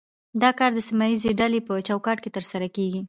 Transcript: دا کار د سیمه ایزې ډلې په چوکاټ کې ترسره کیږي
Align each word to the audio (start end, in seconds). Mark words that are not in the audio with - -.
دا 0.41 0.49
کار 0.59 0.71
د 0.75 0.79
سیمه 0.89 1.05
ایزې 1.11 1.31
ډلې 1.39 1.59
په 1.67 1.73
چوکاټ 1.87 2.17
کې 2.23 2.29
ترسره 2.35 2.67
کیږي 2.75 2.99